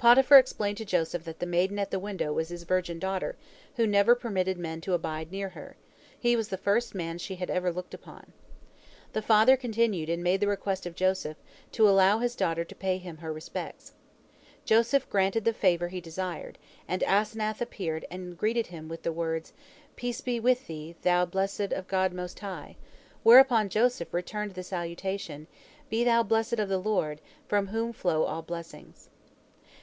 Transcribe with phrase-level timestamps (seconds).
[0.00, 3.34] Potiphar explained to Joseph that the maiden at the window was his virgin daughter,
[3.74, 5.74] who never permitted men to abide near her;
[6.16, 8.32] he was the first man she had ever looked upon.
[9.12, 11.36] The father continued and made the request of Joseph,
[11.72, 13.92] to allow his daughter to pay him her respects.
[14.64, 19.52] Joseph granted the favor he desired, and Asenath appeared and greeted him with the words,
[19.96, 22.76] "Peace be with thee, thou blessed of God Most High,"
[23.24, 25.48] whereunto Joseph returned the salutation,
[25.90, 29.08] "Be thou blessed of the Lord, from whom flow all blessings."